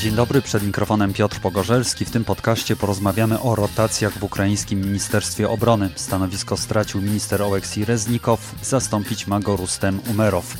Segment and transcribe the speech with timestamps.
[0.00, 2.04] Dzień dobry, przed mikrofonem Piotr Pogorzelski.
[2.04, 5.90] W tym podcaście porozmawiamy o rotacjach w ukraińskim Ministerstwie Obrony.
[5.96, 10.54] Stanowisko stracił minister Oleksij Reznikow, zastąpić ma go Rustem Umerow.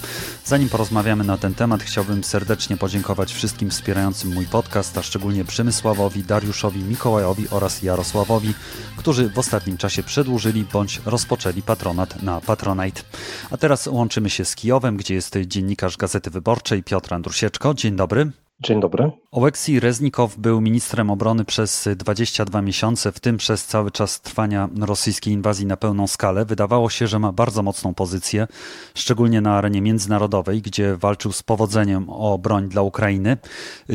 [0.44, 6.24] Zanim porozmawiamy na ten temat, chciałbym serdecznie podziękować wszystkim wspierającym mój podcast, a szczególnie Przemysławowi,
[6.24, 8.54] Dariuszowi, Mikołajowi oraz Jarosławowi,
[8.96, 13.02] którzy w ostatnim czasie przedłużyli bądź rozpoczęli patronat na Patronite.
[13.50, 17.74] A teraz łączymy się z Kijowem, gdzie jest dziennikarz Gazety Wyborczej Piotr Andrusieczko.
[17.74, 18.32] Dzień dobry.
[18.62, 19.10] Dzień dobry.
[19.32, 25.34] Oleksij Reznikow był ministrem obrony przez 22 miesiące, w tym przez cały czas trwania rosyjskiej
[25.34, 26.44] inwazji na pełną skalę.
[26.44, 28.46] Wydawało się, że ma bardzo mocną pozycję,
[28.94, 33.36] szczególnie na arenie międzynarodowej, gdzie walczył z powodzeniem o broń dla Ukrainy.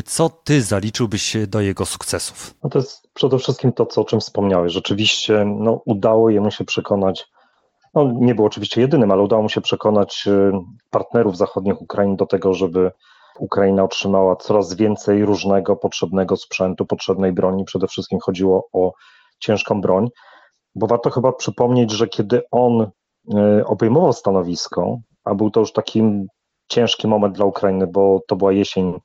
[0.04, 2.54] Co ty zaliczyłbyś do jego sukcesów?
[2.64, 4.72] No to jest przede wszystkim to, co, o czym wspomniałeś.
[4.72, 7.28] Rzeczywiście no, udało jemu się przekonać
[7.94, 10.52] no, nie był oczywiście jedynym, ale udało mu się przekonać y,
[10.90, 12.90] partnerów zachodnich Ukrainy do tego, żeby
[13.38, 17.64] Ukraina otrzymała coraz więcej różnego potrzebnego sprzętu, potrzebnej broni.
[17.64, 18.92] Przede wszystkim chodziło o
[19.38, 20.08] ciężką broń,
[20.74, 22.90] bo warto chyba przypomnieć, że kiedy on
[23.34, 26.26] e, obejmował stanowisko, a był to już taki
[26.68, 29.00] ciężki moment dla Ukrainy, bo to była jesień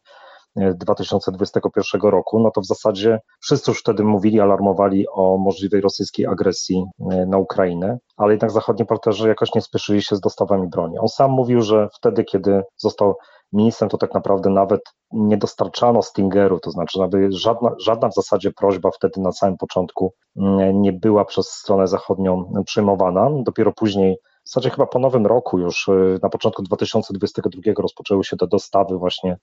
[0.55, 6.25] 2021 e, roku, no to w zasadzie wszyscy już wtedy mówili, alarmowali o możliwej rosyjskiej
[6.25, 10.99] agresji e, na Ukrainę, ale jednak zachodni partnerzy jakoś nie spieszyli się z dostawami broni.
[10.99, 13.15] On sam mówił, że wtedy, kiedy został
[13.53, 18.51] ministrem, to tak naprawdę nawet nie dostarczano Stingerów, to znaczy nawet żadna, żadna w zasadzie
[18.51, 23.29] prośba wtedy na samym początku mm, nie była przez stronę zachodnią przyjmowana.
[23.43, 28.37] Dopiero później, w zasadzie chyba po nowym roku już, y, na początku 2022 rozpoczęły się
[28.37, 29.37] te dostawy właśnie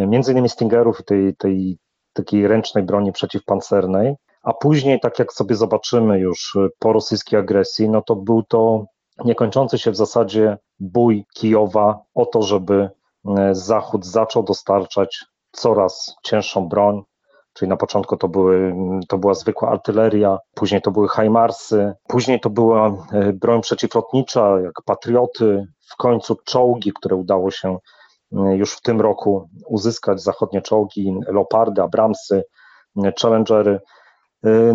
[0.00, 1.78] y, między innymi Stingerów i tej, tej
[2.12, 7.90] takiej ręcznej broni przeciwpancernej, a później, tak jak sobie zobaczymy już y, po rosyjskiej agresji,
[7.90, 8.84] no to był to
[9.24, 12.90] niekończący się w zasadzie bój Kijowa o to, żeby
[13.52, 17.02] Zachód zaczął dostarczać coraz cięższą broń,
[17.52, 18.74] czyli na początku to, były,
[19.08, 24.72] to była zwykła artyleria, później to były Hajmarsy, później to była e, broń przeciwlotnicza, jak
[24.84, 27.78] Patrioty, w końcu czołgi, które udało się
[28.32, 32.42] e, już w tym roku uzyskać, zachodnie czołgi, Leopardy, Abramsy,
[33.20, 33.80] Challengery,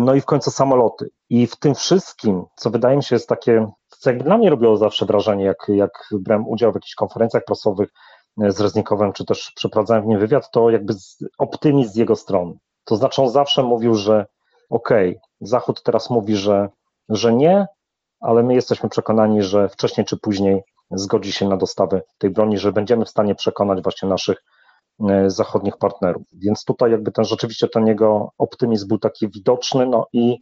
[0.00, 1.08] no i w końcu samoloty.
[1.30, 4.76] I w tym wszystkim, co wydaje mi się jest takie, co jakby na mnie robiło
[4.76, 7.88] zawsze wrażenie, jak, jak brałem udział w jakichś konferencjach prasowych,
[8.36, 10.94] z Reznikowem, czy też przeprowadzałem w nim wywiad, to jakby
[11.38, 12.54] optymizm z jego strony.
[12.84, 14.26] To znaczy on zawsze mówił, że
[14.70, 16.68] okej, okay, Zachód teraz mówi, że,
[17.08, 17.66] że nie,
[18.20, 22.72] ale my jesteśmy przekonani, że wcześniej czy później zgodzi się na dostawę tej broni, że
[22.72, 24.44] będziemy w stanie przekonać właśnie naszych
[25.08, 26.22] e, zachodnich partnerów.
[26.32, 30.38] Więc tutaj jakby ten rzeczywiście ten jego optymizm był taki widoczny, no i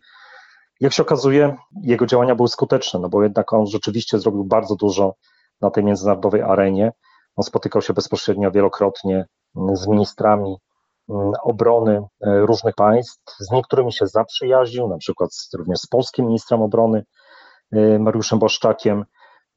[0.81, 5.15] jak się okazuje, jego działania były skuteczne, no bo jednak on rzeczywiście zrobił bardzo dużo
[5.61, 6.93] na tej międzynarodowej arenie.
[7.37, 10.57] On spotykał się bezpośrednio wielokrotnie mm, z ministrami
[11.09, 13.37] mm, obrony e, różnych państw.
[13.39, 17.05] Z niektórymi się zaprzyjaźnił, na przykład również z polskim ministrem obrony
[17.73, 19.05] e, Mariuszem Błaszczakiem,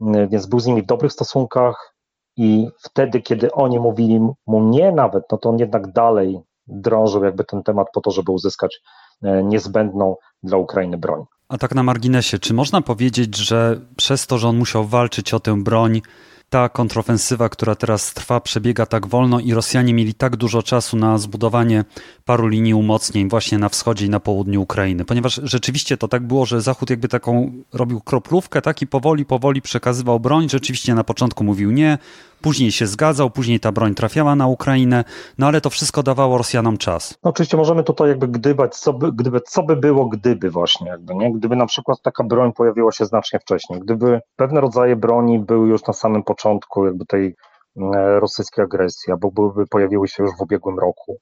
[0.01, 1.93] mm, więc był z nimi w dobrych stosunkach
[2.37, 7.43] i wtedy, kiedy oni mówili mu nie nawet, no to on jednak dalej drążył jakby
[7.43, 8.79] ten temat po to, żeby uzyskać
[9.23, 11.23] e, niezbędną dla Ukrainy broń.
[11.49, 15.39] A tak na marginesie, czy można powiedzieć, że przez to, że on musiał walczyć o
[15.39, 16.01] tę broń,
[16.49, 21.17] ta kontrofensywa, która teraz trwa, przebiega tak wolno i Rosjanie mieli tak dużo czasu na
[21.17, 21.85] zbudowanie
[22.25, 26.45] paru linii umocnień właśnie na wschodzie i na południu Ukrainy, ponieważ rzeczywiście to tak było,
[26.45, 30.49] że Zachód jakby taką robił kroplówkę, tak i powoli, powoli przekazywał broń.
[30.49, 31.97] Rzeczywiście na początku mówił nie,
[32.41, 35.03] później się zgadzał, później ta broń trafiała na Ukrainę,
[35.37, 37.17] no ale to wszystko dawało Rosjanom czas.
[37.23, 41.15] No oczywiście możemy tutaj jakby gdybać, co by, gdyby, co by było, gdyby właśnie jakby,
[41.15, 41.33] nie?
[41.33, 45.85] Gdyby na przykład taka broń pojawiła się znacznie wcześniej, gdyby pewne rodzaje broni były już
[45.87, 47.35] na samym początku jakby tej
[47.77, 51.17] mm, rosyjskiej agresji, albo byłyby, pojawiły się już w ubiegłym roku,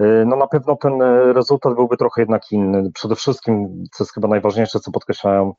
[0.00, 1.02] y, no na pewno ten
[1.32, 2.90] rezultat byłby trochę jednak inny.
[2.94, 5.54] Przede wszystkim, co jest chyba najważniejsze, co podkreślają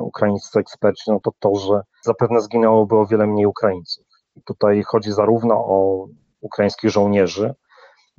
[0.00, 4.05] ukraińscy eksperci, no to to, że zapewne zginęłoby o wiele mniej Ukraińców.
[4.44, 6.06] Tutaj chodzi zarówno o
[6.40, 7.54] ukraińskich żołnierzy,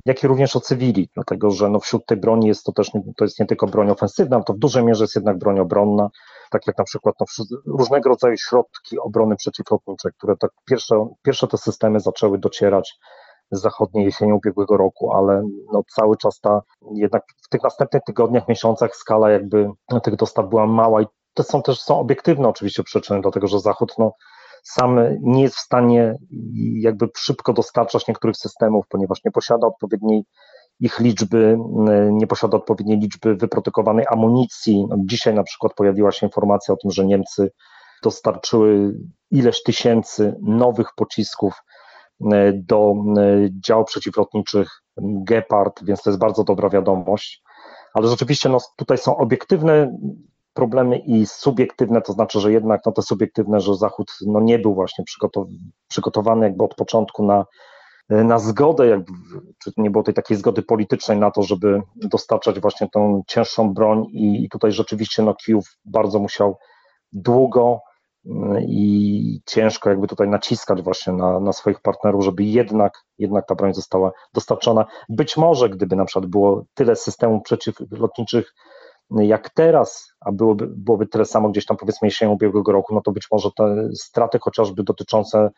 [0.06, 3.02] jak i również o cywili, dlatego że no wśród tej broni jest to też nie,
[3.18, 6.10] to jest nie tylko broń ofensywna, to w dużej mierze jest jednak broń obronna,
[6.52, 7.26] tak jak na przykład no,
[7.66, 13.00] różnego rodzaju środki obrony przeciwlotniczej, które tak pierwsze, pierwsze te systemy zaczęły docierać
[13.52, 15.44] z zachodniej jesieni ubiegłego roku, ale
[15.74, 16.62] no cały czas ta,
[16.94, 19.70] jednak w tych następnych tygodniach, miesiącach skala jakby
[20.04, 23.94] tych dostaw była mała i to są też są obiektywne oczywiście przyczyny, dlatego że Zachód
[23.98, 24.12] no,
[24.74, 26.16] sam nie jest w stanie
[26.80, 30.24] jakby szybko dostarczać niektórych systemów, ponieważ nie posiada odpowiedniej
[30.80, 31.58] ich liczby,
[32.12, 34.86] nie posiada odpowiedniej liczby wyprodukowanej amunicji.
[34.90, 37.52] No, dzisiaj na przykład pojawiła się informacja o tym, że Niemcy
[38.04, 38.94] dostarczyły
[39.32, 41.54] ileś tysięcy nowych pocisków
[42.32, 44.70] e, do e, działów przeciwlotniczych
[45.02, 47.44] Gepard, więc to jest bardzo dobra wiadomość.
[47.94, 49.98] Ale rzeczywiście no, tutaj są obiektywne
[50.58, 54.76] problemy i subiektywne, to znaczy, że jednak no, te subiektywne, że Zachód no, nie był
[54.76, 55.06] właśnie
[55.88, 57.46] przygotowany jakby od początku na,
[58.10, 59.12] na zgodę, jakby,
[59.64, 64.06] czy nie było tej takiej zgody politycznej na to, żeby dostarczać właśnie tą cięższą broń
[64.12, 66.58] i, i tutaj rzeczywiście no, Kijów bardzo musiał
[67.12, 67.80] długo
[68.68, 73.74] i ciężko jakby tutaj naciskać właśnie na, na swoich partnerów, żeby jednak, jednak ta broń
[73.74, 74.86] została dostarczona.
[75.10, 78.54] Być może gdyby na przykład było tyle systemów przeciwlotniczych
[79.12, 83.12] jak teraz, a byłoby, byłoby tyle samo gdzieś tam powiedzmy jesienią ubiegłego roku, no to
[83.12, 85.50] być może te straty chociażby dotyczące,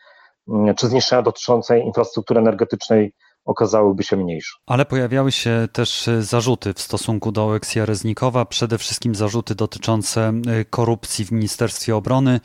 [0.77, 3.13] czy zniszczenia dotyczące infrastruktury energetycznej
[3.45, 4.57] okazałyby się mniejsze.
[4.65, 10.33] Ale pojawiały się też e, zarzuty w stosunku do Oleksija Reznikowa, przede wszystkim zarzuty dotyczące
[10.47, 12.39] e, korupcji w Ministerstwie Obrony.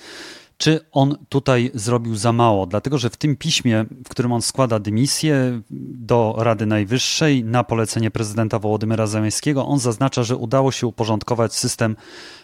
[0.57, 2.67] Czy on tutaj zrobił za mało?
[2.67, 8.11] Dlatego, że w tym piśmie, w którym on składa dymisję do Rady Najwyższej na polecenie
[8.11, 11.97] prezydenta Wołodymyra Zeleńskiego, on zaznacza, że udało się uporządkować system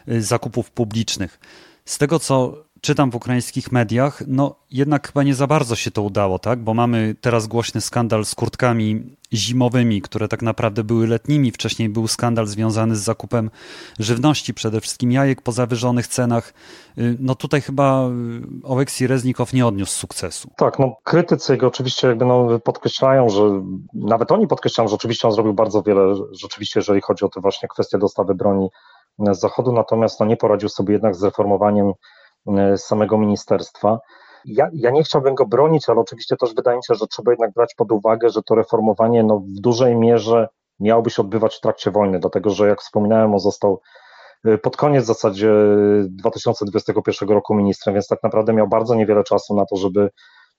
[0.07, 1.41] e, zakupów publicznych.
[1.85, 6.03] Z tego, co czytam w ukraińskich mediach, no jednak chyba nie za bardzo się to
[6.03, 6.59] udało, tak?
[6.59, 11.51] Bo mamy teraz głośny skandal z kurtkami zimowymi, które tak naprawdę były letnimi.
[11.51, 13.51] Wcześniej był skandal związany z zakupem
[13.99, 16.55] żywności, przede wszystkim jajek po zawyżonych cenach.
[16.99, 18.09] Y, no tutaj chyba
[18.63, 20.51] y, Oleksij Reznikow nie odniósł sukcesu.
[20.57, 23.63] Tak, no krytycy go oczywiście jakby no podkreślają, że
[23.95, 27.69] nawet oni podkreślają, że oczywiście on zrobił bardzo wiele, rzeczywiście jeżeli chodzi o te właśnie
[27.69, 28.69] kwestie dostawy broni
[29.19, 31.93] z Zachodu, natomiast no nie poradził sobie jednak z reformowaniem
[32.47, 33.99] E, samego ministerstwa.
[34.45, 37.53] Ja, ja, nie chciałbym go bronić, ale oczywiście też wydaje mi się, że trzeba jednak
[37.53, 40.49] brać pod uwagę, że to reformowanie no, w dużej mierze
[40.81, 43.81] miałoby się odbywać w trakcie wojny, dlatego że jak wspominałem, on został
[44.45, 45.53] e, pod koniec w zasadzie
[46.09, 50.11] 2021 roku ministrem, więc tak naprawdę miał bardzo niewiele czasu na to, żeby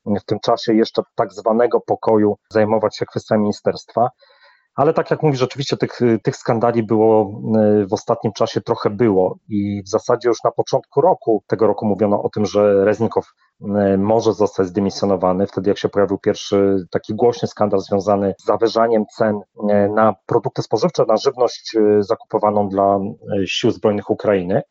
[0.05, 4.09] w tym czasie jeszcze tak zwanego pokoju zajmować się kwestiami ministerstwa.
[4.75, 7.41] Ale tak jak mówisz, rzeczywiście tych, tych skandali było
[7.81, 11.85] y, w ostatnim czasie trochę było i w zasadzie już na początku roku, tego roku
[11.85, 13.25] mówiono o tym, że Reznikow
[13.61, 15.47] y, może zostać zdymisjonowany.
[15.47, 20.61] Wtedy jak się pojawił pierwszy taki głośny skandal związany z zawyżaniem cen y, na produkty
[20.61, 22.99] spożywcze, na żywność zakupowaną dla
[23.45, 24.61] sił zbrojnych Ukrainy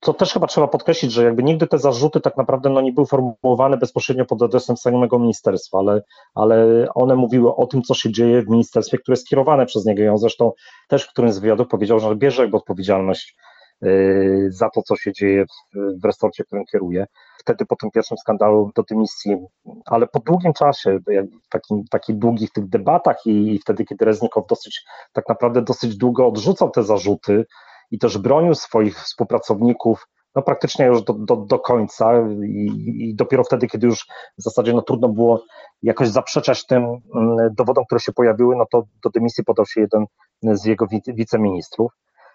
[0.00, 3.06] to też chyba trzeba podkreślić, że jakby nigdy te zarzuty tak naprawdę no, nie były
[3.06, 6.02] formułowane bezpośrednio pod adresem samego ministerstwa, ale,
[6.34, 10.02] ale one mówiły o tym, co się dzieje w ministerstwie, które jest kierowane przez niego.
[10.02, 10.52] I on zresztą
[10.88, 13.36] też w którymś z wywiadów powiedział, że bierze odpowiedzialność
[13.82, 17.06] yy, za to, co się dzieje w, w resorcie, którym kieruje.
[17.38, 19.36] Wtedy po tym pierwszym skandalu do dymisji,
[19.84, 20.98] ale po długim czasie,
[21.46, 25.96] w takim, takich długich tych debatach i, i wtedy, kiedy Reznikow dosyć, tak naprawdę dosyć
[25.96, 27.44] długo odrzucał te zarzuty,
[27.92, 32.12] i też bronił swoich współpracowników no praktycznie już do, do, do końca
[32.44, 32.66] i,
[32.98, 34.06] i, dopiero wtedy, kiedy już
[34.38, 35.44] w zasadzie no, trudno było
[35.82, 40.04] jakoś zaprzeczać tym mm, dowodom, które się pojawiły, no to do dymisji podał się jeden
[40.42, 41.92] z jego wiceministrów.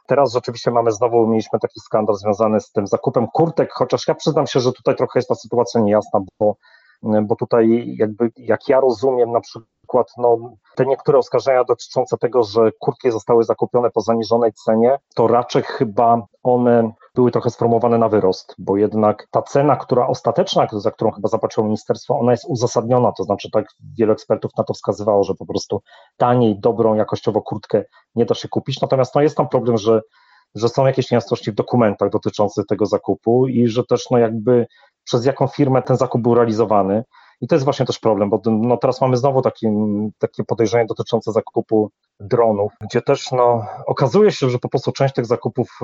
[0.08, 4.48] Teraz rzeczywiście mamy znowu, mieliśmy taki skandal związany z tym zakupem kurtek, chociaż ja przyznam
[4.48, 6.56] się, że tutaj trochę jest ta sytuacja niejasna, bo,
[7.04, 12.44] bo tutaj jakby, jak ja rozumiem na przykład przykład no, te niektóre oskarżenia dotyczące tego,
[12.44, 18.10] że kurtki zostały zakupione po zaniżonej cenie, to raczej chyba one były trochę sformułowane na
[18.10, 23.12] wyrost, bo jednak ta cena, która ostateczna, za którą chyba zapłaciło ministerstwo, ona jest uzasadniona,
[23.12, 23.66] to znaczy tak
[23.98, 25.82] wielu ekspertów na to wskazywało, że po prostu
[26.18, 27.84] taniej, dobrą jakościowo kurtkę
[28.16, 30.02] nie da się kupić, natomiast no, jest tam problem, że
[30.56, 34.68] że są jakieś niejasności w dokumentach dotyczących tego zakupu i że też no jakby
[35.04, 37.04] przez jaką firmę ten zakup był realizowany.
[37.42, 39.68] I to jest właśnie też problem, bo no teraz mamy znowu taki,
[40.20, 45.26] takie podejrzenie dotyczące zakupu dronów, gdzie też no, okazuje się, że po prostu część tych
[45.26, 45.80] zakupów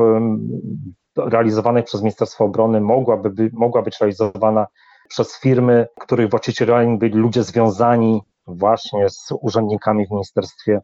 [1.17, 4.67] realizowanych przez Ministerstwo Obrony mogłaby by, mogła być realizowana
[5.09, 10.81] przez firmy, których właścicielami byli ludzie związani właśnie z urzędnikami w Ministerstwie,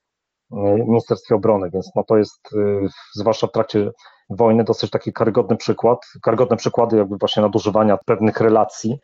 [0.88, 3.92] Ministerstwie Obrony, więc no to jest y, zwłaszcza w trakcie
[4.30, 9.00] wojny dosyć taki karygodny przykład, karygodne przykłady jakby właśnie nadużywania pewnych relacji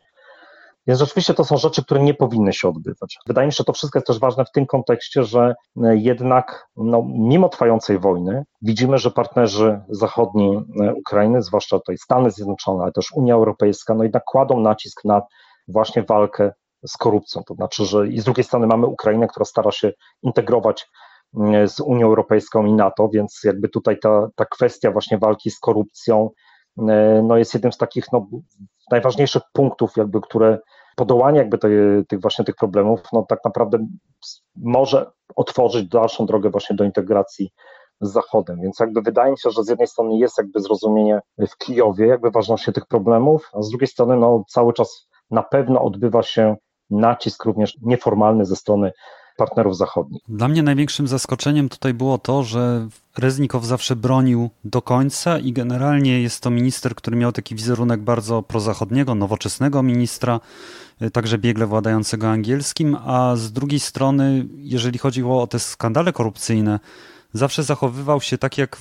[0.86, 3.18] więc rzeczywiście to są rzeczy, które nie powinny się odbywać.
[3.26, 6.68] Wydaje mi się, że to wszystko jest też ważne w tym kontekście, że e, jednak
[6.76, 12.92] no, mimo trwającej wojny widzimy, że partnerzy zachodni e, Ukrainy, zwłaszcza tutaj Stany Zjednoczone, ale
[12.92, 15.22] też Unia Europejska, no jednak kładą nacisk na
[15.68, 16.52] właśnie walkę
[16.86, 17.42] z korupcją.
[17.46, 20.88] To znaczy, że i z drugiej strony mamy Ukrainę, która stara się integrować
[21.54, 25.58] e, z Unią Europejską i NATO, więc jakby tutaj ta, ta kwestia właśnie walki z
[25.58, 26.30] korupcją
[27.22, 28.26] no jest jednym z takich no,
[28.90, 30.58] najważniejszych punktów, jakby, które
[30.96, 31.58] podołanie jakby
[32.08, 33.78] tych właśnie tych problemów, no tak naprawdę
[34.56, 37.52] może otworzyć dalszą drogę właśnie do integracji
[38.00, 38.60] z Zachodem.
[38.60, 42.30] Więc jakby wydaje mi się, że z jednej strony jest jakby zrozumienie w Kijowie, jakby
[42.30, 46.56] ważności tych problemów, a z drugiej strony no cały czas na pewno odbywa się
[46.90, 48.92] nacisk również nieformalny ze strony
[49.36, 50.22] partnerów zachodnich.
[50.28, 52.88] Dla mnie największym zaskoczeniem tutaj było to, że
[53.18, 58.42] Reznikow zawsze bronił do końca i generalnie jest to minister, który miał taki wizerunek bardzo
[58.42, 60.40] prozachodniego, nowoczesnego ministra,
[61.02, 66.80] y, także biegle władającego angielskim, a z drugiej strony, jeżeli chodziło o te skandale korupcyjne,
[67.36, 68.78] zawsze zachowywał się tak jak,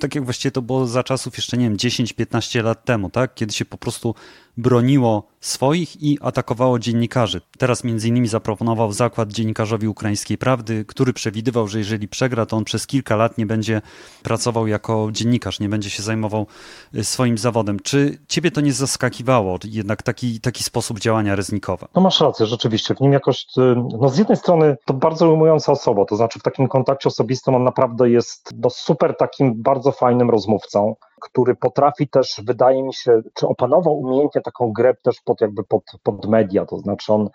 [0.00, 3.34] tak jak właściwie to było za czasów jeszcze, nie wiem, 10-15 lat temu, tak?
[3.34, 4.14] Kiedy się po prostu
[4.58, 7.40] broniło swoich i atakowało dziennikarzy.
[7.58, 12.64] Teraz między innymi zaproponował zakład dziennikarzowi Ukraińskiej Prawdy, który przewidywał, że jeżeli przegra, to on
[12.64, 13.80] przez kilka lat nie będzie
[14.22, 16.46] pracował jako dziennikarz, nie będzie się zajmował
[16.94, 17.80] y, swoim zawodem.
[17.80, 21.88] Czy ciebie to nie zaskakiwało, jednak taki, taki sposób działania Reznikowa?
[21.94, 22.94] No masz rację, rzeczywiście.
[22.94, 26.42] W nim jakoś, y, no z jednej strony to bardzo ujmująca osoba, to znaczy w
[26.42, 32.40] takim kontakcie osobistym on naprawdę jest no super takim bardzo fajnym rozmówcą który potrafi też,
[32.46, 36.78] wydaje mi się, czy opanował umiejętnie taką grę też pod jakby pod, pod media, to
[36.78, 37.28] znaczy on,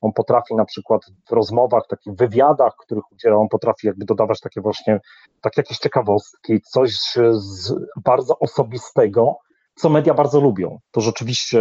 [0.00, 4.60] on potrafi na przykład w rozmowach, takich wywiadach, których udziela, on potrafi jakby dodawać takie
[4.60, 5.00] właśnie,
[5.40, 6.96] tak jakieś ciekawostki, coś
[7.30, 9.36] z bardzo osobistego,
[9.74, 10.78] co media bardzo lubią.
[10.90, 11.60] To rzeczywiście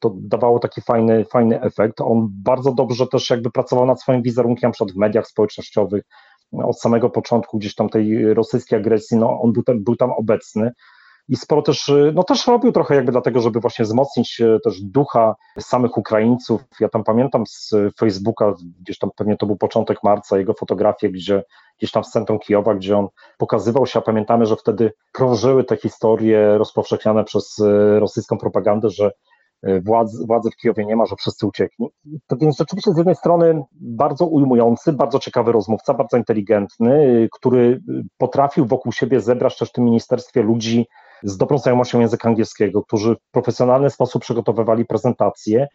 [0.00, 2.00] to dawało taki fajny, fajny efekt.
[2.00, 6.02] On bardzo dobrze też jakby pracował nad swoim wizerunkiem, na przykład w mediach społecznościowych,
[6.52, 10.72] od samego początku gdzieś tam tej rosyjskiej agresji, no on był tam, był tam obecny
[11.28, 15.36] i sporo też, no też robił trochę jakby dlatego, żeby właśnie wzmocnić y, też ducha
[15.58, 16.64] samych Ukraińców.
[16.80, 21.42] Ja tam pamiętam z Facebooka, gdzieś tam pewnie to był początek marca, jego fotografie, gdzie
[21.78, 25.76] gdzieś tam w centrum Kijowa, gdzie on pokazywał się, a pamiętamy, że wtedy krążyły te
[25.76, 29.10] historie rozpowszechniane przez y, rosyjską propagandę, że
[29.84, 31.86] władzy, władzy w Kijowie nie ma, że wszyscy uciekli.
[32.26, 37.80] To więc rzeczywiście z jednej strony bardzo ujmujący, bardzo ciekawy rozmówca, bardzo inteligentny, który
[38.18, 40.86] potrafił wokół siebie zebrać też w tym ministerstwie ludzi,
[41.22, 45.68] z dobrą znajomością języka angielskiego, którzy w profesjonalny sposób przygotowywali prezentacje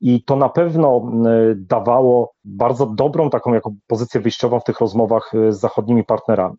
[0.00, 1.10] i to na pewno
[1.56, 6.56] dawało bardzo dobrą taką jako pozycję wyjściową w tych rozmowach y, z zachodnimi partnerami.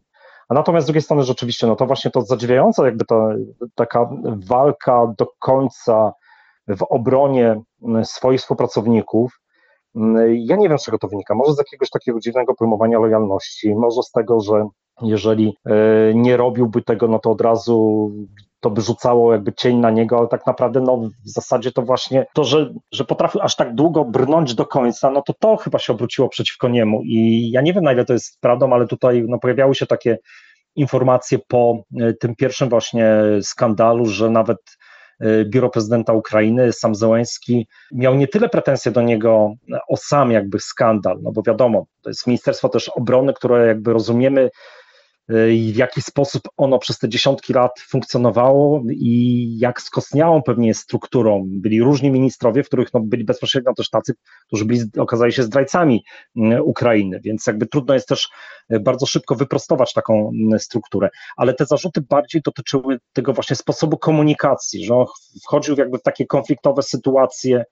[0.49, 3.29] A natomiast z drugiej strony rzeczywiście, no to właśnie to zadziwiająca jakby ta
[3.75, 4.09] taka
[4.47, 6.13] walka do końca
[6.67, 7.61] w obronie
[8.03, 9.41] swoich współpracowników,
[10.33, 14.03] ja nie wiem z czego to wynika, może z jakiegoś takiego dziwnego pojmowania lojalności, może
[14.03, 14.67] z tego, że
[15.01, 15.73] jeżeli e,
[16.15, 18.11] nie robiłby tego, no to od razu
[18.59, 22.25] to by rzucało jakby cień na niego, ale tak naprawdę no w zasadzie to właśnie
[22.33, 25.93] to, że, że potrafił aż tak długo brnąć do końca, no to to chyba się
[25.93, 27.01] obróciło przeciwko niemu.
[27.03, 30.17] I ja nie wiem na ile to jest prawdą, ale tutaj no, pojawiały się takie
[30.75, 34.57] informacje po e, tym pierwszym właśnie skandalu, że nawet
[35.45, 39.53] biuro prezydenta Ukrainy, sam Zełenski, miał nie tyle pretensje do niego
[39.89, 44.49] o sam jakby skandal, no bo wiadomo, to jest Ministerstwo też Obrony, które jakby rozumiemy
[45.73, 51.43] w jaki sposób ono przez te dziesiątki lat funkcjonowało i jak skostniałą pewnie jest strukturą.
[51.47, 54.13] Byli różni ministrowie, w których no, byli bezpośrednio też tacy,
[54.47, 56.03] którzy byli, okazali się zdrajcami
[56.63, 58.29] Ukrainy, więc jakby trudno jest też
[58.69, 61.09] e, bardzo szybko wyprostować taką strukturę.
[61.37, 65.05] Ale te zarzuty bardziej dotyczyły tego właśnie sposobu komunikacji, że on
[65.43, 67.63] wchodził jakby w takie konfliktowe sytuacje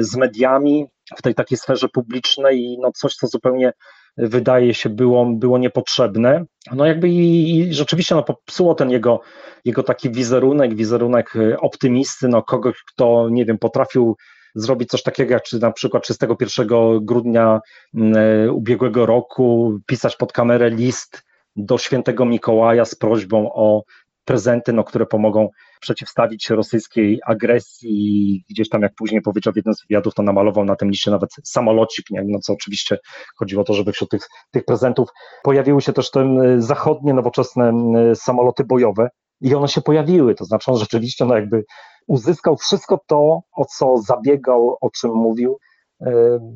[0.00, 3.72] z mediami w tej takiej sferze publicznej i no coś, co zupełnie
[4.18, 6.44] wydaje się było, było niepotrzebne.
[6.72, 9.20] No jakby i, i rzeczywiście no, popsuło ten jego,
[9.64, 14.16] jego taki wizerunek, wizerunek e, optymisty, no kogoś, kto, nie wiem, potrafił
[14.54, 16.68] zrobić coś takiego, jak czy na przykład 31
[17.00, 17.60] grudnia
[17.94, 21.22] e, ubiegłego roku pisać pod kamerę list
[21.56, 23.82] do świętego Mikołaja z prośbą o
[24.24, 28.44] prezenty, no, które pomogą przeciwstawić się rosyjskiej agresji.
[28.50, 31.30] Gdzieś tam, jak później powiedział w jednym z wywiadów, to namalował na tym liście nawet
[31.44, 32.22] samolocik, nie?
[32.26, 32.98] no co oczywiście
[33.36, 35.08] chodziło o to, żeby wśród tych, tych prezentów
[35.42, 36.24] pojawiły się też te
[36.58, 37.72] zachodnie, nowoczesne
[38.14, 39.08] samoloty bojowe
[39.40, 41.64] i one się pojawiły, to znaczy on rzeczywiście no jakby
[42.06, 45.58] uzyskał wszystko to, o co zabiegał, o czym mówił,
[46.00, 46.10] e,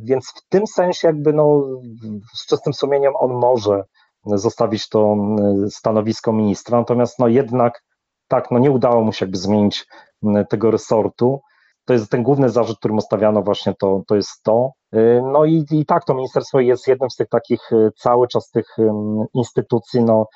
[0.04, 1.62] więc w tym sensie jakby no
[2.34, 3.84] z czystym sumieniem on może
[4.26, 5.16] zostawić to
[5.70, 7.82] stanowisko ministra, natomiast no jednak
[8.32, 9.86] tak, no nie udało mu się jakby zmienić
[10.48, 11.40] tego resortu.
[11.84, 14.70] To jest ten główny zarzut, którym stawiano właśnie to, to jest to.
[14.94, 18.50] Y, no i, i tak, to ministerstwo jest jednym z tych takich y, cały czas
[18.50, 18.76] tych
[19.34, 20.26] instytucji, no,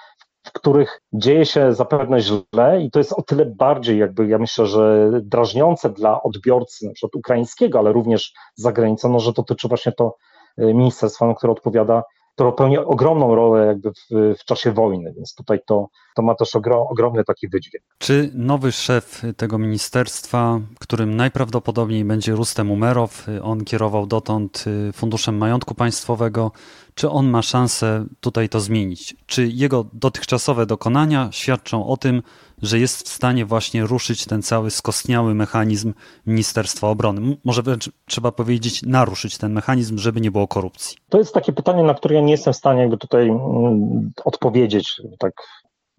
[0.46, 4.66] w których dzieje się zapewne źle i to jest o tyle bardziej jakby, ja myślę,
[4.66, 9.92] że drażniące dla odbiorcy, na przykład ukraińskiego, ale również za granicą, no, że dotyczy właśnie
[9.92, 10.16] to
[10.60, 12.02] y, ministerstwa, no, które odpowiada
[12.36, 16.56] to pełni ogromną rolę jakby w, w czasie wojny, więc tutaj to, to ma też
[16.56, 17.84] ogrom, ogromny taki wydźwięk.
[17.98, 25.74] Czy nowy szef tego ministerstwa, którym najprawdopodobniej będzie Rustem Umerow, on kierował dotąd Funduszem Majątku
[25.74, 26.52] Państwowego,
[26.96, 29.16] czy on ma szansę tutaj to zmienić?
[29.26, 32.22] Czy jego dotychczasowe dokonania świadczą o tym,
[32.62, 35.94] że jest w stanie właśnie ruszyć ten cały skostniały mechanizm
[36.26, 37.36] Ministerstwa Obrony?
[37.44, 40.96] Może wręcz trzeba powiedzieć, naruszyć ten mechanizm, żeby nie było korupcji.
[41.08, 45.02] To jest takie pytanie, na które ja nie jestem w stanie jakby tutaj mm, odpowiedzieć
[45.18, 45.32] tak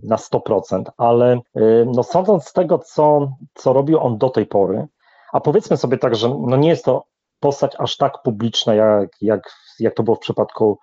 [0.04, 4.88] na 100%, ale y, no sądząc z tego, co, co robił on do tej pory,
[5.34, 7.04] a powiedzmy sobie tak, że no nie jest to
[7.40, 10.80] postać aż tak publiczna, jak, jak, jak to było w przypadku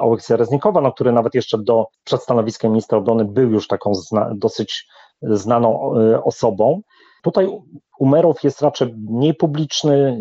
[0.00, 3.94] Oleksja mm, Reznikowa, no, który nawet jeszcze do, przed stanowiskiem ministra obrony był już taką
[3.94, 4.86] zna, dosyć
[5.22, 6.80] znaną y, osobą.
[7.22, 7.48] Tutaj
[7.98, 10.20] Umerow jest raczej mniej publiczny,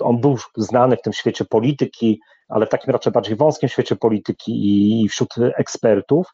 [0.00, 4.52] on był znany w tym świecie polityki, ale w takim raczej bardziej wąskim świecie polityki
[5.02, 6.26] i wśród ekspertów.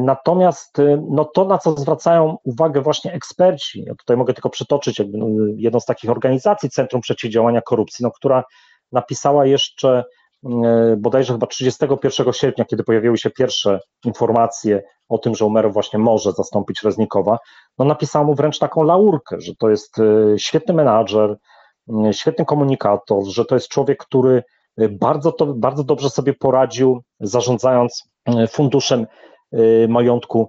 [0.00, 0.76] Natomiast
[1.10, 5.80] no to, na co zwracają uwagę właśnie eksperci, ja tutaj mogę tylko przytoczyć no, jedną
[5.80, 8.44] z takich organizacji, Centrum Przeciwdziałania Korupcji, no, która
[8.92, 10.04] napisała jeszcze e,
[10.96, 16.32] bodajże chyba 31 sierpnia, kiedy pojawiły się pierwsze informacje o tym, że Umerow właśnie może
[16.32, 17.38] zastąpić Reznikowa,
[17.78, 21.36] no napisała mu wręcz taką laurkę, że to jest e, świetny menadżer,
[22.12, 24.42] świetny komunikator, że to jest człowiek, który
[24.90, 28.02] bardzo, to, bardzo dobrze sobie poradził zarządzając
[28.48, 29.06] funduszem
[29.88, 30.48] majątku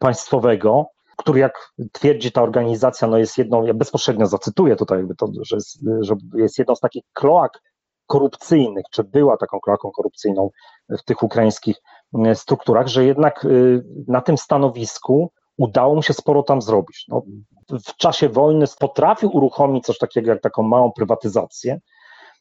[0.00, 5.56] państwowego, który jak twierdzi ta organizacja, no jest jedną, ja bezpośrednio zacytuję tutaj, to, że,
[5.56, 7.60] jest, że jest jedną z takich kloak
[8.10, 10.50] korupcyjnych, czy była taką kloaką korupcyjną
[10.88, 11.76] w tych ukraińskich
[12.26, 13.46] y, strukturach, że jednak
[14.08, 17.04] na tym stanowisku udało mu się sporo tam zrobić.
[17.08, 17.22] No,
[17.70, 21.80] w czasie wojny potrafił uruchomić coś takiego jak taką małą prywatyzację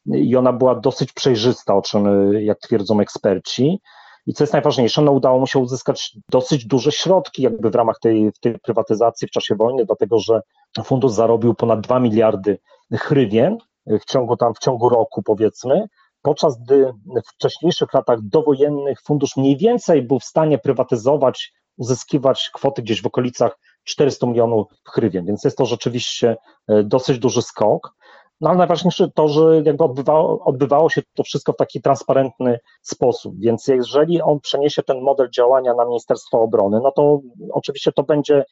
[0.06, 3.82] i ona była dosyć przejrzysta, o czym jak twierdzą eksperci.
[4.26, 8.00] I co jest najważniejsze, no udało mu się uzyskać dosyć duże środki jakby w ramach
[8.00, 10.42] tej, tej prywatyzacji w czasie wojny, dlatego że
[10.84, 12.60] fundusz zarobił ponad 2 miliardy
[12.94, 13.58] hrywien
[13.90, 15.86] w ciągu tam, w ciągu roku powiedzmy,
[16.22, 16.94] podczas gdy
[17.26, 23.08] w wcześniejszych latach dowojennych fundusz mniej więcej był w stanie prywatyzować, uzyskiwać kwoty gdzieś w
[23.08, 27.96] okolicach 400 milionów hrywien, więc jest to rzeczywiście e, dosyć duży skok.
[28.42, 33.36] No ale najważniejsze to, że jakby odbywało, odbywało się to wszystko w taki transparentny sposób,
[33.40, 37.20] więc jeżeli on przeniesie ten model działania na Ministerstwo Obrony, no to
[37.52, 38.44] oczywiście to będzie,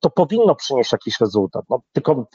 [0.00, 2.26] to powinno przynieść jakiś rezultat, no, tylko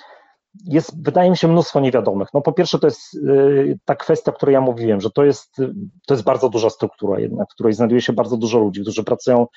[0.64, 2.28] jest, wydaje mi się, mnóstwo niewiadomych.
[2.34, 5.56] No po pierwsze to jest y, ta kwestia, o której ja mówiłem, że to jest,
[6.08, 9.48] to jest bardzo duża struktura jednak, w której znajduje się bardzo dużo ludzi, którzy pracują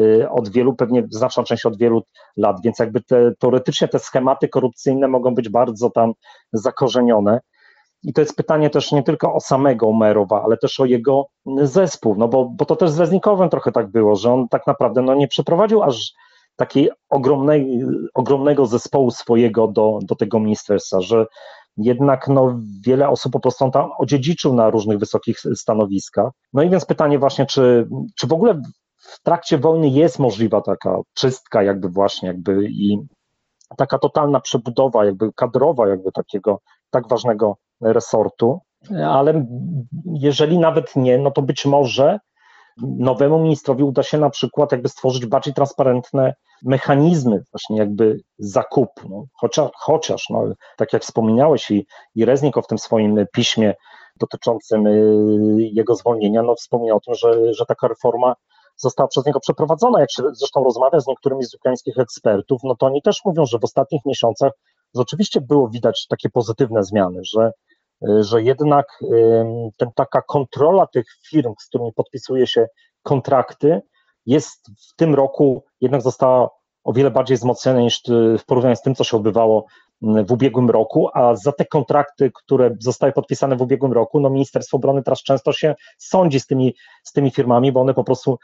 [0.00, 2.02] Y, od wielu, pewnie znaczną część od wielu
[2.36, 6.12] lat, więc jakby te, teoretycznie te schematy korupcyjne mogą być bardzo tam
[6.52, 7.40] zakorzenione.
[8.02, 11.26] I to jest pytanie też nie tylko o samego Umerowa, ale też o jego
[11.62, 15.02] zespół, no bo, bo to też z Reznikowem trochę tak było, że on tak naprawdę
[15.02, 16.12] no, nie przeprowadził aż
[16.56, 21.26] takiej ogromnej, ogromnego zespołu swojego do, do tego ministerstwa, że
[21.76, 26.32] jednak no, wiele osób po prostu tam odziedziczył na różnych wysokich stanowiskach.
[26.52, 28.62] No i więc pytanie właśnie, czy, czy w ogóle
[28.98, 32.98] w trakcie wojny jest możliwa taka czystka jakby właśnie jakby i
[33.76, 38.60] taka totalna przebudowa jakby kadrowa jakby takiego tak ważnego resortu,
[39.06, 39.46] ale
[40.04, 42.18] jeżeli nawet nie, no to być może
[42.82, 49.24] nowemu ministrowi uda się na przykład jakby stworzyć bardziej transparentne mechanizmy właśnie jakby zakupu, no,
[49.34, 50.44] chociaż, chociaż no,
[50.76, 53.74] tak jak wspominałeś i, i Reznik w tym swoim piśmie
[54.20, 58.34] dotyczącym y, jego zwolnienia, no wspomniał o tym, że, że taka reforma
[58.76, 60.00] została przez niego przeprowadzona.
[60.00, 63.58] Jak się zresztą rozmawia z niektórymi z ukraińskich ekspertów, no to oni też mówią, że
[63.58, 64.52] w ostatnich miesiącach
[64.96, 67.52] rzeczywiście było widać takie pozytywne zmiany, że,
[68.20, 68.86] że jednak
[69.76, 72.66] ten, taka kontrola tych firm, z którymi podpisuje się
[73.02, 73.80] kontrakty,
[74.26, 76.50] jest w tym roku jednak została
[76.84, 78.02] o wiele bardziej wzmocniona niż
[78.38, 79.66] w porównaniu z tym, co się odbywało
[80.02, 84.76] w ubiegłym roku, a za te kontrakty, które zostały podpisane w ubiegłym roku, no Ministerstwo
[84.76, 88.38] Obrony teraz często się sądzi z tymi, z tymi firmami, bo one po prostu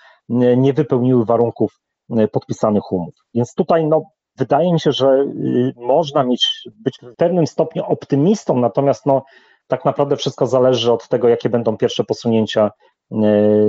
[0.56, 3.14] nie wypełniły warunków e, podpisanych umów.
[3.34, 4.02] Więc tutaj no,
[4.36, 9.24] wydaje mi się, że y, można mieć, być w pewnym stopniu optymistą, natomiast no,
[9.70, 12.70] tak naprawdę wszystko zależy od tego, jakie będą pierwsze posunięcia
[13.10, 13.16] e,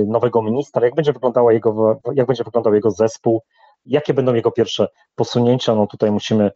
[0.06, 3.42] nowego ministra, jak będzie, wyglądała jego, jak będzie wyglądał jego zespół,
[3.86, 5.74] jakie będą jego pierwsze posunięcia.
[5.74, 6.50] No tutaj musimy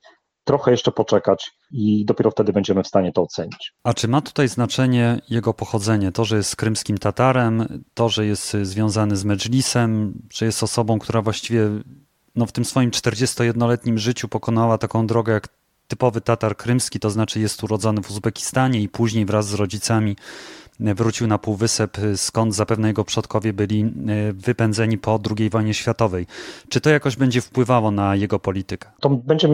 [0.44, 3.72] trochę jeszcze poczekać i dopiero wtedy będziemy w stanie to ocenić.
[3.84, 6.12] A czy ma tutaj znaczenie jego pochodzenie?
[6.12, 11.22] To, że jest krymskim Tatarem, to, że jest związany z Medżlisem, że jest osobą, która
[11.22, 11.70] właściwie
[12.36, 15.48] no, w tym swoim 41-letnim życiu pokonała taką drogę jak
[15.88, 20.16] typowy Tatar krymski, to znaczy jest urodzony w Uzbekistanie i później wraz z rodzicami
[20.80, 26.26] wrócił na Półwysep, skąd zapewne jego przodkowie byli e, wypędzeni po II wojnie światowej.
[26.68, 28.90] Czy to jakoś będzie wpływało na jego politykę?
[29.00, 29.48] To będzie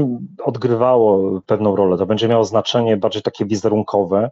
[0.44, 4.30] odgrywało pewną rolę, to będzie miało znaczenie bardziej takie wizerunkowe.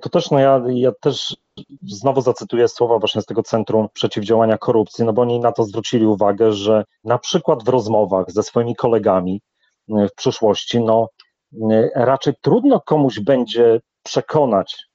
[0.00, 1.36] to też, no ja, ja też
[1.82, 6.06] znowu zacytuję słowa właśnie z tego Centrum Przeciwdziałania Korupcji, no bo oni na to zwrócili
[6.06, 9.40] uwagę, że na przykład w rozmowach ze swoimi kolegami
[9.88, 11.08] w przyszłości, no
[11.94, 14.86] raczej trudno komuś będzie przekonać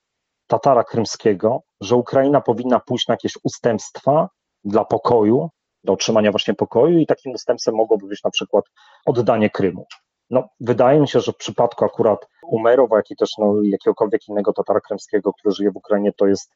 [0.48, 4.30] Tatara Krymskiego, że Ukraina powinna pójść na jakieś ustępstwa
[4.64, 5.50] dla pokoju,
[5.84, 8.66] do utrzymania właśnie pokoju i takim ustępstwem mogłoby być na przykład
[9.06, 9.86] oddanie Krymu.
[10.30, 14.54] No, wydaje mi się, że w przypadku akurat Umerowa, jak i też no, jakiegokolwiek innego
[14.54, 16.54] Tatara Krymskiego, który żyje w Ukrainie, to jest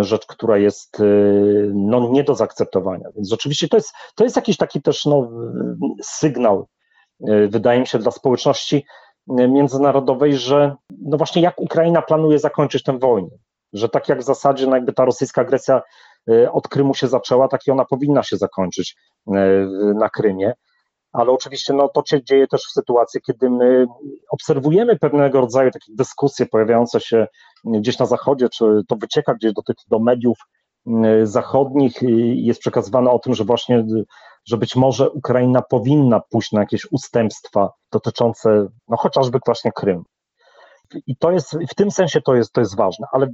[0.00, 3.08] rzecz, która jest y, no, nie do zaakceptowania.
[3.16, 5.30] Więc oczywiście to jest, to jest jakiś taki też no,
[6.02, 6.68] sygnał,
[7.28, 8.84] y, wydaje mi się, dla społeczności
[9.26, 13.36] międzynarodowej, że no właśnie jak Ukraina planuje zakończyć tę wojnę,
[13.72, 15.82] że tak jak w zasadzie no jakby ta rosyjska agresja
[16.30, 18.96] y, od Krymu się zaczęła, tak i ona powinna się zakończyć
[19.94, 20.52] na Krymie.
[21.12, 23.86] Ale oczywiście no, to się dzieje też w sytuacji, kiedy my
[24.30, 27.26] obserwujemy pewnego rodzaju takie dyskusje pojawiające się
[27.64, 30.38] gdzieś na zachodzie, czy to wycieka gdzieś do tych do mediów
[31.22, 33.84] zachodnich i jest przekazywane o tym, że właśnie,
[34.46, 40.02] że być może Ukraina powinna pójść na jakieś ustępstwa dotyczące no chociażby właśnie Krym.
[41.06, 43.26] I to jest, w tym sensie to jest, to jest ważne, ale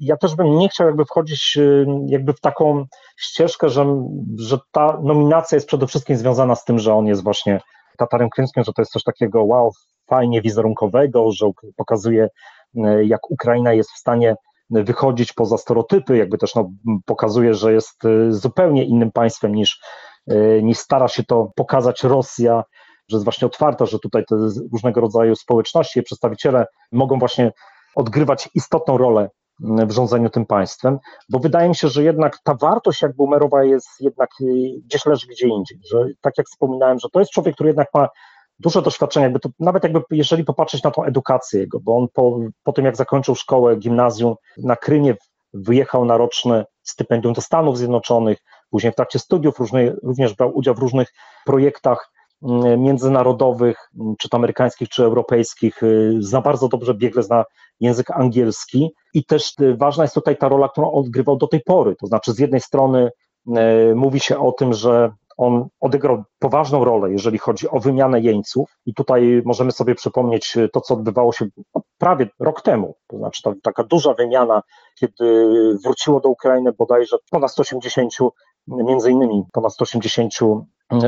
[0.00, 2.84] ja też bym nie chciał jakby wchodzić y, jakby w taką
[3.16, 4.06] ścieżkę, że,
[4.38, 7.60] że ta nominacja jest przede wszystkim związana z tym, że on jest właśnie
[7.98, 9.70] Tatarem Krymskim, że to jest coś takiego wow,
[10.06, 12.28] fajnie wizerunkowego, że pokazuje
[12.76, 14.34] y, jak Ukraina jest w stanie
[14.82, 16.70] wychodzić poza stereotypy, jakby też no,
[17.04, 19.80] pokazuje, że jest y, zupełnie innym państwem niż,
[20.62, 22.64] niż stara się to pokazać Rosja,
[23.08, 24.36] że jest właśnie otwarta, że tutaj te
[24.72, 27.52] różnego rodzaju społeczności, przedstawiciele mogą właśnie
[27.96, 30.98] odgrywać istotną rolę w rządzeniu tym państwem,
[31.30, 34.44] bo wydaje mi się, że jednak ta wartość jakby Umerowa jest jednak y,
[34.84, 38.08] gdzieś leży gdzie indziej, że tak jak wspominałem, że to jest człowiek, który jednak ma
[38.58, 42.38] duże doświadczenie, jakby to, nawet jakby jeżeli popatrzeć na tą edukację jego, bo on po,
[42.62, 45.14] po tym jak zakończył szkołę, gimnazjum na Krymie
[45.54, 48.38] wyjechał na roczne stypendium do Stanów Zjednoczonych,
[48.70, 51.12] później w trakcie studiów różnej, również brał udział w różnych
[51.46, 52.10] projektach
[52.44, 57.44] Mm, międzynarodowych, mm, czy to amerykańskich, czy europejskich, y, zna bardzo dobrze, biegle zna
[57.80, 58.90] język angielski.
[59.14, 62.32] I też y, ważna jest tutaj ta rola, którą odgrywał do tej pory, to znaczy
[62.32, 63.10] z jednej strony
[63.48, 68.78] y, mówi się o tym, że on odegrał poważną rolę, jeżeli chodzi o wymianę jeńców
[68.86, 73.42] i tutaj możemy sobie przypomnieć to, co odbywało się no, prawie rok temu, to znaczy
[73.42, 74.62] ta, taka duża wymiana,
[75.00, 75.48] kiedy
[75.84, 78.12] wróciło do Ukrainy bodajże ponad 180,
[78.66, 80.34] między innymi ponad 180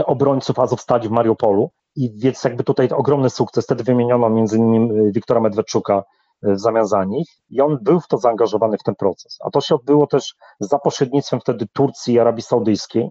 [0.07, 1.71] obrońców Azowstali w Mariupolu.
[1.97, 3.65] I więc jakby tutaj ogromny sukces.
[3.65, 6.05] Wtedy wymieniono między innymi Wiktora Medwedczuka
[6.43, 9.39] e, w zamian za nich i on był w to zaangażowany w ten proces.
[9.45, 13.11] A to się odbyło też za pośrednictwem wtedy Turcji i Arabii Saudyjskiej.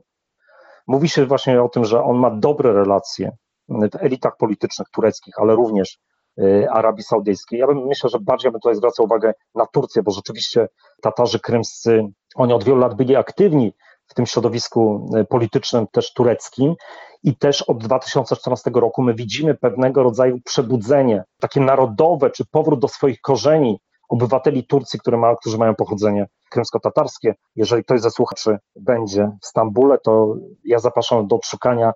[0.87, 3.37] Mówi się właśnie o tym, że on ma dobre relacje
[3.69, 5.99] w elitach politycznych tureckich, ale również
[6.39, 7.59] e, Arabii Saudyjskiej.
[7.59, 10.67] Ja bym myślę, że bardziej bym tutaj zwracał uwagę na Turcję, bo rzeczywiście
[11.01, 12.03] Tatarzy krymscy,
[12.35, 13.73] oni od wielu lat byli aktywni
[14.07, 16.75] w tym środowisku e, politycznym też tureckim
[17.23, 22.87] i też od 2014 roku my widzimy pewnego rodzaju przebudzenie, takie narodowe, czy powrót do
[22.87, 27.33] swoich korzeni obywateli Turcji, które ma, którzy mają pochodzenie krymsko-tatarskie.
[27.55, 31.93] Jeżeli ktoś ze słuchaczy będzie w Stambule, to ja zapraszam do odszukania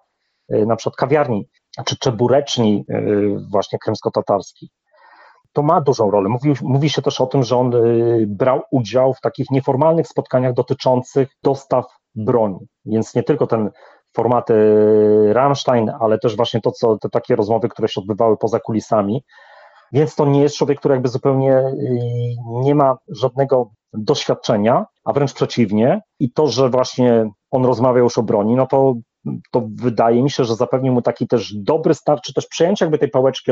[0.50, 1.50] e, na przykład kawiarni
[1.86, 3.02] czy czebureczni e,
[3.52, 4.70] właśnie krymsko-tatarskiej
[5.54, 6.30] to ma dużą rolę.
[6.30, 10.54] Mówi, mówi się też o tym, że on y, brał udział w takich nieformalnych spotkaniach
[10.54, 12.68] dotyczących dostaw broni.
[12.86, 13.70] Więc nie tylko ten
[14.16, 14.54] formaty
[15.34, 19.24] Rammstein, ale też właśnie to, co te takie rozmowy, które się odbywały poza kulisami.
[19.92, 25.34] Więc to nie jest człowiek, który jakby zupełnie y, nie ma żadnego doświadczenia, a wręcz
[25.34, 26.02] przeciwnie.
[26.20, 28.94] I to, że właśnie on rozmawiał już o broni, no to
[29.52, 32.98] to wydaje mi się, że zapewni mu taki też dobry start, czy też przejęcie jakby
[32.98, 33.52] tej pałeczki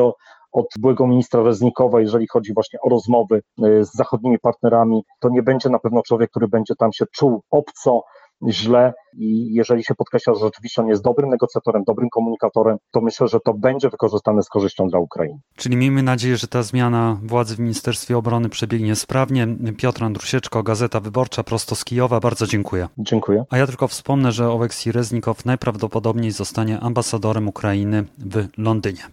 [0.51, 5.43] od byłego ministra Reznikowa, jeżeli chodzi właśnie o rozmowy y, z zachodnimi partnerami, to nie
[5.43, 8.01] będzie na pewno człowiek, który będzie tam się czuł obco,
[8.49, 13.27] źle i jeżeli się podkreśla, że rzeczywiście on jest dobrym negocjatorem, dobrym komunikatorem, to myślę,
[13.27, 15.39] że to będzie wykorzystane z korzyścią dla Ukrainy.
[15.55, 19.47] Czyli miejmy nadzieję, że ta zmiana władzy w Ministerstwie Obrony przebiegnie sprawnie.
[19.77, 22.87] Piotr Andrusieczko, Gazeta Wyborcza prosto z Kijowa, bardzo dziękuję.
[22.97, 23.45] Dziękuję.
[23.49, 29.03] A ja tylko wspomnę, że Oleksij Reznikow najprawdopodobniej zostanie ambasadorem Ukrainy w Londynie.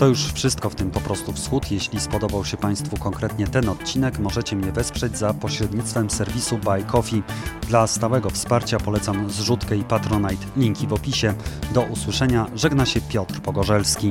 [0.00, 1.70] To już wszystko w tym po prostu wschód.
[1.70, 7.22] Jeśli spodobał się Państwu konkretnie ten odcinek, możecie mnie wesprzeć za pośrednictwem serwisu Buy Coffee.
[7.68, 10.46] Dla stałego wsparcia polecam zrzutkę i Patronite.
[10.56, 11.34] Linki w opisie.
[11.74, 12.46] Do usłyszenia.
[12.54, 14.10] Żegna się Piotr Pogorzelski.